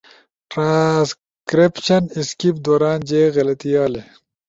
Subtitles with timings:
[0.51, 1.87] ٹرانسکرائپش
[2.19, 4.01] اسکیپ دوران جے غلطی آلی